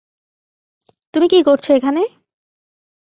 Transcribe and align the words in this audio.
তুমি 1.13 1.27
কি 1.27 1.39
করছ 1.43 1.65
এখানে? 1.71 2.01